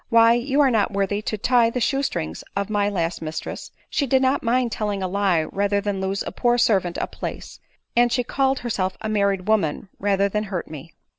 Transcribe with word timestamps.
Why, 0.09 0.33
you 0.33 0.61
are 0.61 0.71
not 0.71 0.89
worthy 0.93 1.21
to 1.21 1.37
tie 1.37 1.69
the 1.69 1.79
shoe 1.79 2.01
strings 2.01 2.43
of 2.55 2.71
my 2.71 2.89
last 2.89 3.21
mistress— 3.21 3.69
she 3.91 4.07
did 4.07 4.23
not 4.23 4.41
mind 4.41 4.71
telling 4.71 5.03
a 5.03 5.07
lie 5.07 5.43
rather 5.43 5.79
than 5.79 6.01
lose 6.01 6.23
a 6.23 6.31
poor 6.31 6.57
servant 6.57 6.97
a 6.99 7.05
place; 7.05 7.59
and 7.95 8.11
she 8.11 8.23
called 8.23 8.57
herself 8.61 8.97
a 9.01 9.07
married 9.09 9.47
woman 9.47 9.89
rather 9.99 10.27
than 10.27 10.45
hurt 10.45 10.67
me." 10.67 10.95